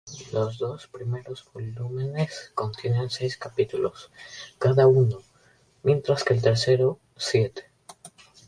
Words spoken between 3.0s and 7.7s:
seis capítulos cada uno, mientras que el tercero, siete.